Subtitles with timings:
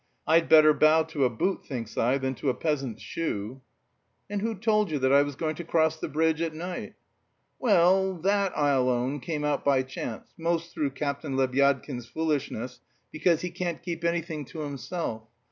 [0.25, 3.61] I'd better bow to a boot, thinks I, than to a peasant's shoe."
[4.31, 6.95] "And who told you that I was going to cross the bridge at night?"
[7.59, 12.79] "Well, that, I'll own, came out by chance, most through Captain Lebyadkin's foolishness,
[13.11, 15.21] because he can't keep anything to himself....